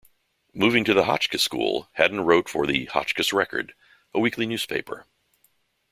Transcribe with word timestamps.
Moving 0.55 0.83
to 0.85 0.95
the 0.95 1.03
Hotchkiss 1.03 1.43
School, 1.43 1.87
Hadden 1.93 2.21
wrote 2.21 2.49
for 2.49 2.65
the 2.65 2.85
"Hotchkiss 2.85 3.31
Record", 3.31 3.75
a 4.15 4.19
weekly 4.19 4.47
newspaper. 4.47 5.05